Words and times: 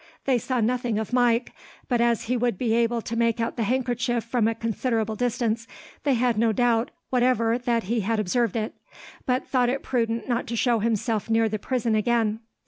They 0.25 0.39
saw 0.39 0.61
nothing 0.61 0.97
of 0.97 1.13
Mike, 1.13 1.51
but 1.87 2.01
as 2.01 2.23
he 2.23 2.35
would 2.35 2.57
be 2.57 2.73
able 2.73 3.03
to 3.03 3.15
make 3.15 3.39
out 3.39 3.55
the 3.55 3.61
handkerchief 3.61 4.23
from 4.23 4.47
a 4.47 4.55
considerable 4.55 5.15
distance, 5.15 5.67
they 6.05 6.15
had 6.15 6.39
no 6.39 6.51
doubt 6.51 6.89
whatever 7.11 7.59
that 7.59 7.83
he 7.83 7.99
had 7.99 8.19
observed 8.19 8.55
it, 8.55 8.73
but 9.27 9.47
thought 9.47 9.69
it 9.69 9.83
prudent 9.83 10.27
not 10.27 10.47
to 10.47 10.55
show 10.55 10.79
himself 10.79 11.29
near 11.29 11.47
the 11.47 11.59
prison 11.59 11.93
again. 11.93 12.39